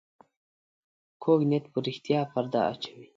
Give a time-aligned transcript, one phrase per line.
[1.23, 3.07] کوږ نیت پر رښتیا پرده واچوي